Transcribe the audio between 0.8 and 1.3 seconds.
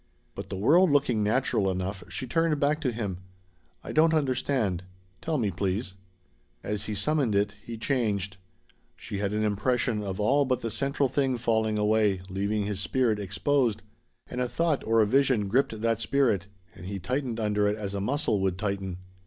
looking